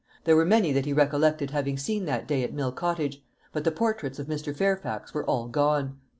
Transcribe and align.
There 0.23 0.35
were 0.35 0.45
many 0.47 0.71
that 0.73 0.85
he 0.87 0.93
recollected 0.93 1.51
having 1.51 1.77
seen 1.77 2.05
that 2.05 2.27
day 2.27 2.43
at 2.43 2.55
Mill 2.55 2.71
Cottage, 2.71 3.21
but 3.53 3.63
the 3.63 3.71
portraits 3.71 4.17
of 4.17 4.25
Mr. 4.25 4.55
Fairfax 4.57 5.13
were 5.13 5.23
all 5.27 5.47
gone. 5.47 5.99